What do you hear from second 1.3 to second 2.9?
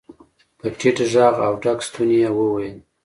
او ډک ستوني يې وويل.